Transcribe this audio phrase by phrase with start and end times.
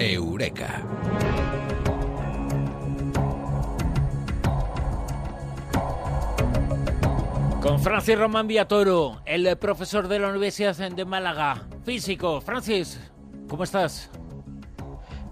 [0.00, 0.82] Eureka.
[7.60, 12.40] Con Francis Román Villatoro, el profesor de la Universidad de Málaga, físico.
[12.40, 12.98] Francis,
[13.46, 14.10] ¿cómo estás?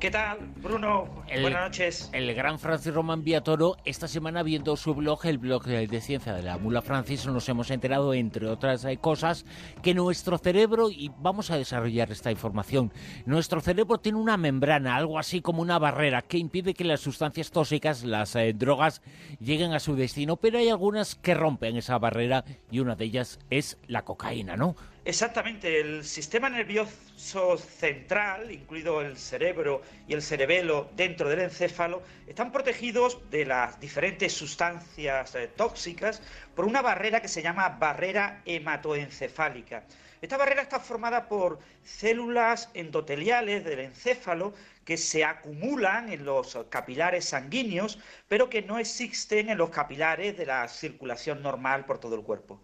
[0.00, 1.23] ¿Qué tal, Bruno?
[1.26, 2.10] Buenas noches.
[2.12, 6.42] El gran Francis Román Villatoro, esta semana viendo su blog, el blog de ciencia de
[6.42, 9.44] la Mula Francis, nos hemos enterado, entre otras eh, cosas,
[9.82, 12.92] que nuestro cerebro, y vamos a desarrollar esta información,
[13.26, 17.50] nuestro cerebro tiene una membrana, algo así como una barrera, que impide que las sustancias
[17.50, 19.02] tóxicas, las eh, drogas,
[19.40, 23.40] lleguen a su destino, pero hay algunas que rompen esa barrera y una de ellas
[23.50, 24.76] es la cocaína, ¿no?
[25.06, 32.50] Exactamente, el sistema nervioso central, incluido el cerebro y el cerebelo dentro del encéfalo, están
[32.50, 36.20] protegidos de las diferentes sustancias eh, tóxicas
[36.56, 39.84] por una barrera que se llama barrera hematoencefálica.
[40.20, 44.54] Esta barrera está formada por células endoteliales del encéfalo
[44.84, 50.46] que se acumulan en los capilares sanguíneos, pero que no existen en los capilares de
[50.46, 52.60] la circulación normal por todo el cuerpo.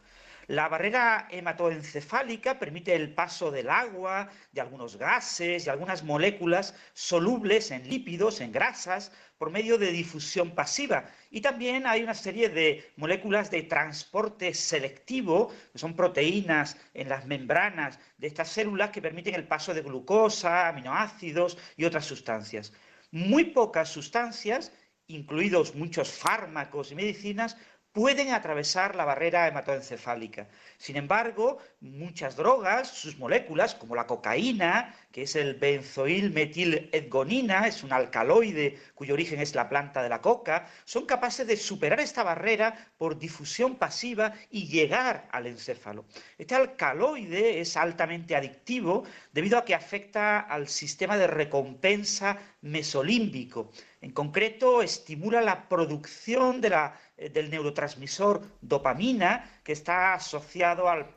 [0.51, 7.71] La barrera hematoencefálica permite el paso del agua, de algunos gases y algunas moléculas solubles
[7.71, 11.05] en lípidos, en grasas, por medio de difusión pasiva.
[11.31, 17.27] Y también hay una serie de moléculas de transporte selectivo, que son proteínas en las
[17.27, 22.73] membranas de estas células que permiten el paso de glucosa, aminoácidos y otras sustancias.
[23.13, 24.73] Muy pocas sustancias
[25.11, 27.57] incluidos muchos fármacos y medicinas,
[27.93, 30.49] pueden atravesar la barrera hematoencefálica.
[30.79, 37.83] Sin embargo, muchas drogas, sus moléculas, como la cocaína, que es el benzoil metil-edgonina, es
[37.83, 42.23] un alcaloide cuyo origen es la planta de la coca, son capaces de superar esta
[42.23, 46.05] barrera por difusión pasiva y llegar al encéfalo.
[46.39, 53.71] Este alcaloide es altamente adictivo debido a que afecta al sistema de recompensa mesolímbico.
[54.01, 61.09] En concreto, estimula la producción eh, del neurotransmisor dopamina que está asociado al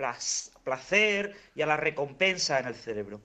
[0.64, 3.22] placer y a la recompensa en el cerebro.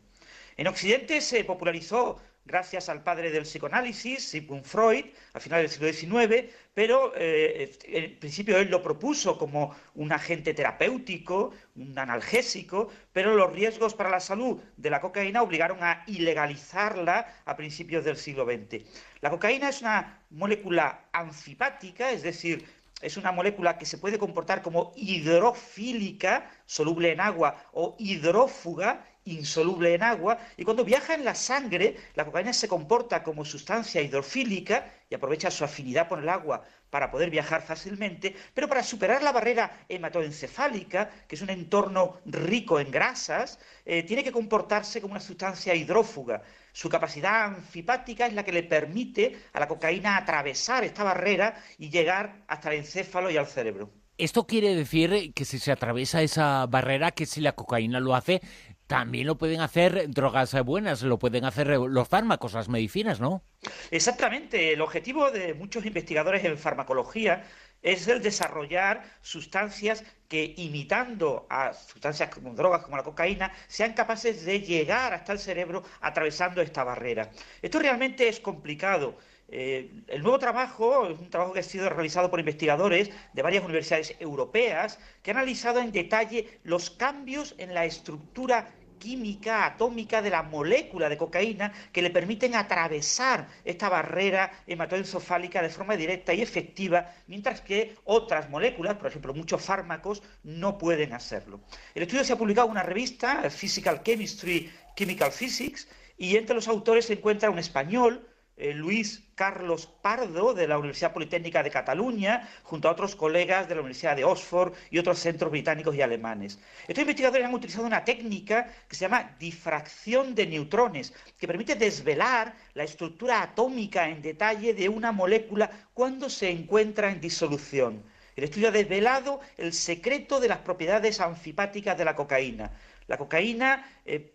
[0.56, 5.04] En Occidente se popularizó gracias al padre del psicoanálisis, Sigmund Freud,
[5.34, 10.54] a finales del siglo XIX, pero eh, en principio él lo propuso como un agente
[10.54, 17.42] terapéutico, un analgésico, pero los riesgos para la salud de la cocaína obligaron a ilegalizarla
[17.44, 18.82] a principios del siglo XX.
[19.20, 22.64] La cocaína es una molécula anfipática, es decir,
[23.00, 29.94] es una molécula que se puede comportar como hidrofílica, soluble en agua, o hidrófuga, insoluble
[29.94, 34.90] en agua, y cuando viaja en la sangre, la cocaína se comporta como sustancia hidrofílica
[35.10, 39.32] y aprovecha su afinidad por el agua para poder viajar fácilmente, pero para superar la
[39.32, 45.20] barrera hematoencefálica, que es un entorno rico en grasas, eh, tiene que comportarse como una
[45.20, 46.42] sustancia hidrófuga.
[46.78, 51.90] Su capacidad anfipática es la que le permite a la cocaína atravesar esta barrera y
[51.90, 53.90] llegar hasta el encéfalo y al cerebro.
[54.16, 58.40] Esto quiere decir que si se atraviesa esa barrera, que si la cocaína lo hace,
[58.86, 63.42] también lo pueden hacer drogas buenas, lo pueden hacer los fármacos, las medicinas, ¿no?
[63.90, 64.72] Exactamente.
[64.72, 67.42] El objetivo de muchos investigadores en farmacología
[67.82, 74.44] es el desarrollar sustancias que, imitando a sustancias como drogas como la cocaína, sean capaces
[74.44, 77.30] de llegar hasta el cerebro atravesando esta barrera.
[77.62, 79.16] Esto realmente es complicado.
[79.50, 83.64] Eh, el nuevo trabajo es un trabajo que ha sido realizado por investigadores de varias
[83.64, 90.30] universidades europeas que han analizado en detalle los cambios en la estructura química atómica de
[90.30, 96.42] la molécula de cocaína que le permiten atravesar esta barrera hematoencefálica de forma directa y
[96.42, 101.60] efectiva, mientras que otras moléculas, por ejemplo muchos fármacos, no pueden hacerlo.
[101.94, 106.68] El estudio se ha publicado en una revista, Physical Chemistry Chemical Physics, y entre los
[106.68, 112.48] autores se encuentra un español, eh, Luis Carlos Pardo de la Universidad Politécnica de Cataluña,
[112.64, 116.58] junto a otros colegas de la Universidad de Oxford y otros centros británicos y alemanes.
[116.88, 122.54] Estos investigadores han utilizado una técnica que se llama difracción de neutrones, que permite desvelar
[122.74, 128.02] la estructura atómica en detalle de una molécula cuando se encuentra en disolución.
[128.34, 132.72] El estudio ha desvelado el secreto de las propiedades anfipáticas de la cocaína.
[133.08, 134.32] La cocaína eh,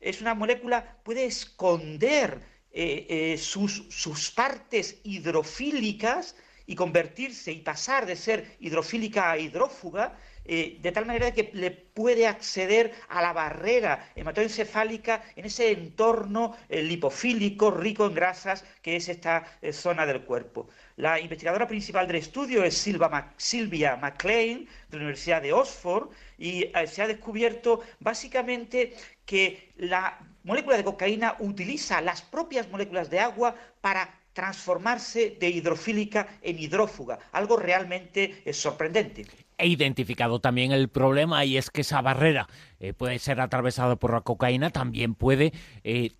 [0.00, 2.40] es una molécula, puede esconder
[2.72, 6.36] eh, eh, sus, sus partes hidrofílicas
[6.66, 11.72] y convertirse y pasar de ser hidrofílica a hidrófuga, eh, de tal manera que le
[11.72, 19.08] puede acceder a la barrera hematoencefálica en ese entorno lipofílico rico en grasas que es
[19.08, 20.68] esta zona del cuerpo.
[20.94, 27.02] La investigadora principal del estudio es Silvia McLean, de la Universidad de Oxford, y se
[27.02, 28.94] ha descubierto básicamente
[29.26, 36.28] que la molécula de cocaína utiliza las propias moléculas de agua para transformarse de hidrofílica
[36.42, 39.26] en hidrófuga, algo realmente eh, sorprendente.
[39.58, 42.48] He identificado también el problema y es que esa barrera
[42.78, 45.52] eh, puede ser atravesada por la cocaína, también puede
[45.84, 46.12] eh,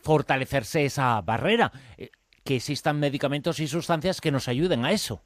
[0.00, 1.72] fortalecerse esa barrera,
[2.42, 5.22] que existan medicamentos y sustancias que nos ayuden a eso.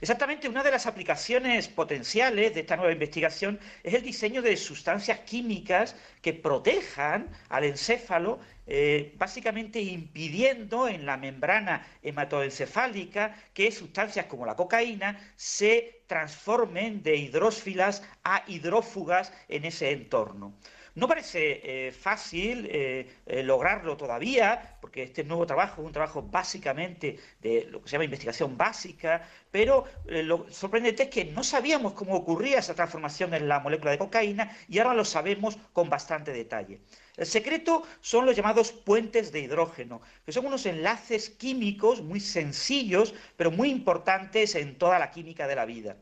[0.00, 5.20] Exactamente, una de las aplicaciones potenciales de esta nueva investigación es el diseño de sustancias
[5.20, 14.46] químicas que protejan al encéfalo, eh, básicamente impidiendo en la membrana hematoencefálica que sustancias como
[14.46, 20.54] la cocaína se transformen de hidrófilas a hidrófugas en ese entorno.
[20.94, 23.06] No parece eh, fácil eh,
[23.44, 28.56] lograrlo todavía, este nuevo trabajo es un trabajo básicamente de lo que se llama investigación
[28.56, 33.90] básica, pero lo sorprendente es que no sabíamos cómo ocurría esa transformación en la molécula
[33.90, 36.80] de cocaína y ahora lo sabemos con bastante detalle.
[37.16, 43.14] El secreto son los llamados puentes de hidrógeno, que son unos enlaces químicos muy sencillos,
[43.36, 45.96] pero muy importantes en toda la química de la vida.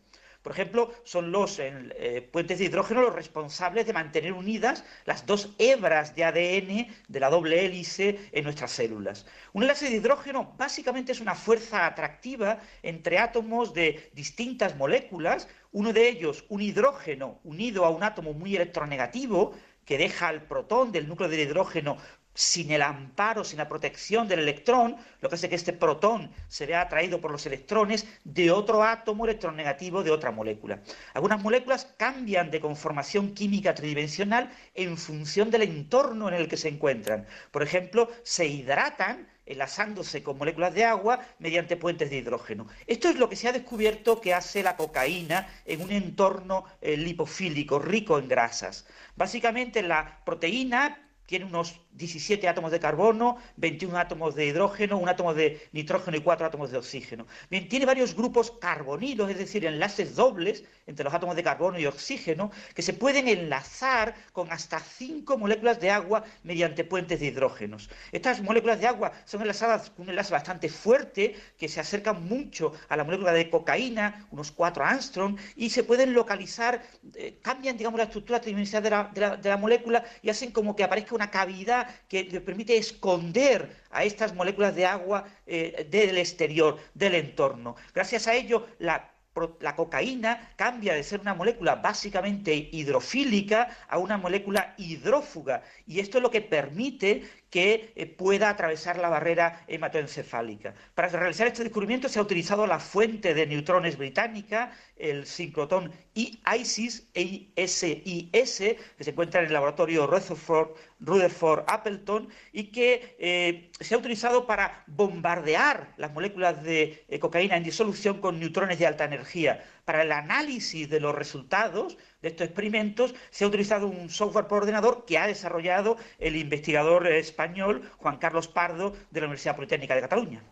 [0.44, 5.48] Por ejemplo, son los eh, puentes de hidrógeno los responsables de mantener unidas las dos
[5.56, 9.24] hebras de ADN de la doble hélice en nuestras células.
[9.54, 15.94] Un enlace de hidrógeno básicamente es una fuerza atractiva entre átomos de distintas moléculas, uno
[15.94, 19.54] de ellos un hidrógeno unido a un átomo muy electronegativo,
[19.86, 21.96] que deja al protón del núcleo del hidrógeno
[22.34, 26.66] sin el amparo, sin la protección del electrón, lo que hace que este protón se
[26.66, 30.80] vea atraído por los electrones de otro átomo electronegativo de otra molécula.
[31.14, 36.68] Algunas moléculas cambian de conformación química tridimensional en función del entorno en el que se
[36.68, 37.26] encuentran.
[37.50, 42.66] Por ejemplo, se hidratan enlazándose con moléculas de agua mediante puentes de hidrógeno.
[42.86, 46.96] Esto es lo que se ha descubierto que hace la cocaína en un entorno eh,
[46.96, 48.86] lipofílico rico en grasas.
[49.16, 55.32] Básicamente la proteína tiene unos 17 átomos de carbono, 21 átomos de hidrógeno, un átomo
[55.32, 57.26] de nitrógeno y cuatro átomos de oxígeno.
[57.50, 61.86] Bien, tiene varios grupos carbonilos, es decir, enlaces dobles entre los átomos de carbono y
[61.86, 67.88] oxígeno, que se pueden enlazar con hasta cinco moléculas de agua mediante puentes de hidrógenos.
[68.12, 72.72] Estas moléculas de agua son enlazadas con un enlace bastante fuerte, que se acercan mucho
[72.88, 76.82] a la molécula de cocaína, unos 4 angstrom, y se pueden localizar,
[77.14, 78.82] eh, cambian, digamos, la estructura tridimensional
[79.12, 82.76] de la, de la molécula y hacen como que aparezca una cavidad que le permite
[82.76, 87.76] esconder a estas moléculas de agua eh, del exterior, del entorno.
[87.94, 89.14] Gracias a ello, la
[89.60, 96.18] la cocaína cambia de ser una molécula básicamente hidrofílica a una molécula hidrófuga y esto
[96.18, 100.74] es lo que permite que eh, pueda atravesar la barrera hematoencefálica.
[100.92, 107.06] Para realizar este descubrimiento se ha utilizado la fuente de neutrones británica, el sincrotón ISIS,
[107.14, 113.98] ISIS, que se encuentra en el laboratorio Rutherford, Rutherford Appleton, y que eh, se ha
[113.98, 119.64] utilizado para bombardear las moléculas de eh, cocaína en disolución con neutrones de alta energía.
[119.84, 124.62] Para el análisis de los resultados de estos experimentos se ha utilizado un software por
[124.62, 130.00] ordenador que ha desarrollado el investigador español Juan Carlos Pardo de la Universidad Politécnica de
[130.00, 130.42] Cataluña.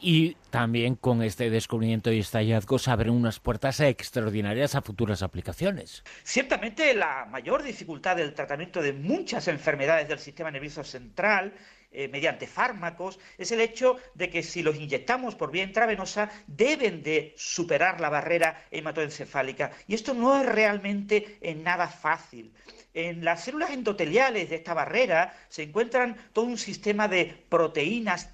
[0.00, 5.22] Y también con este descubrimiento y este hallazgo se abren unas puertas extraordinarias a futuras
[5.22, 6.04] aplicaciones.
[6.22, 11.54] Ciertamente la mayor dificultad del tratamiento de muchas enfermedades del sistema nervioso central
[11.96, 17.04] eh, mediante fármacos es el hecho de que si los inyectamos por vía intravenosa deben
[17.04, 19.70] de superar la barrera hematoencefálica.
[19.86, 22.52] Y esto no es realmente en nada fácil.
[22.94, 28.30] En las células endoteliales de esta barrera se encuentran todo un sistema de proteínas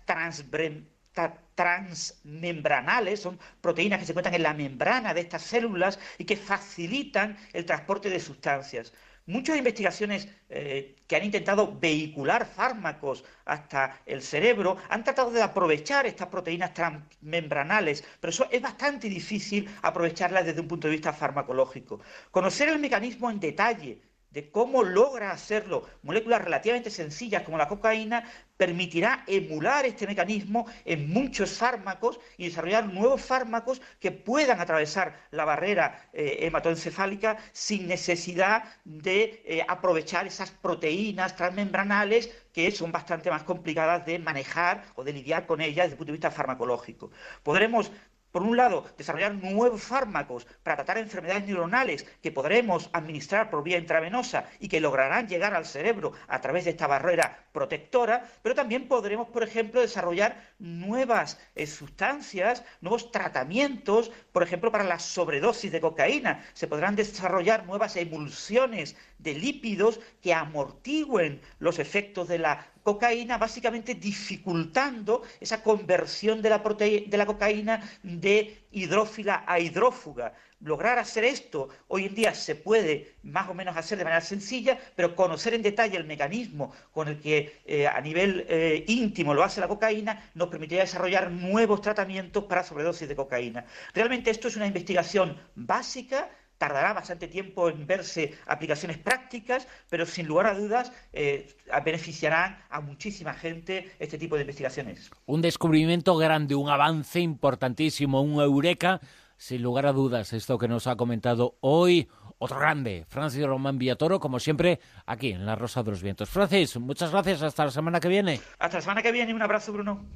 [1.55, 7.37] transmembranales, son proteínas que se encuentran en la membrana de estas células y que facilitan
[7.53, 8.95] el transporte de sustancias.
[9.27, 16.07] Muchas investigaciones eh, que han intentado vehicular fármacos hasta el cerebro han tratado de aprovechar
[16.07, 22.01] estas proteínas transmembranales, pero eso es bastante difícil aprovecharlas desde un punto de vista farmacológico.
[22.31, 24.01] Conocer el mecanismo en detalle
[24.31, 28.25] de cómo logra hacerlo moléculas relativamente sencillas como la cocaína,
[28.57, 35.47] permitirá emular este mecanismo en muchos fármacos y desarrollar nuevos fármacos que puedan atravesar la
[35.47, 43.45] barrera eh, hematoencefálica sin necesidad de eh, aprovechar esas proteínas transmembranales que son bastante más
[43.45, 47.11] complicadas de manejar o de lidiar con ellas desde el punto de vista farmacológico.
[47.43, 47.91] Podremos
[48.31, 53.79] por un lado, desarrollar nuevos fármacos para tratar enfermedades neuronales que podremos administrar por vía
[53.79, 58.89] intravenosa y que lograrán llegar al cerebro a través de esta barrera protectora, pero también
[58.89, 65.81] podremos, por ejemplo, desarrollar nuevas eh, sustancias, nuevos tratamientos, por ejemplo, para la sobredosis de
[65.81, 66.45] cocaína.
[66.55, 73.95] Se podrán desarrollar nuevas emulsiones de lípidos que amortigüen los efectos de la cocaína, básicamente
[73.95, 80.33] dificultando esa conversión de la, de la cocaína de hidrófila a hidrófuga.
[80.61, 84.79] Lograr hacer esto hoy en día se puede más o menos hacer de manera sencilla,
[84.95, 89.43] pero conocer en detalle el mecanismo con el que eh, a nivel eh, íntimo lo
[89.43, 93.65] hace la cocaína nos permitiría desarrollar nuevos tratamientos para sobredosis de cocaína.
[93.95, 96.29] Realmente esto es una investigación básica
[96.61, 101.49] tardará bastante tiempo en verse aplicaciones prácticas, pero sin lugar a dudas eh,
[101.83, 105.11] beneficiarán a muchísima gente este tipo de investigaciones.
[105.25, 109.01] Un descubrimiento grande, un avance importantísimo, un eureka,
[109.39, 112.09] sin lugar a dudas, esto que nos ha comentado hoy.
[112.43, 116.29] Otro grande, Francis Román Villatoro, como siempre, aquí en La Rosa de los Vientos.
[116.29, 117.43] Francis, muchas gracias.
[117.43, 118.41] Hasta la semana que viene.
[118.59, 119.35] Hasta la semana que viene.
[119.35, 120.07] Un abrazo, Bruno.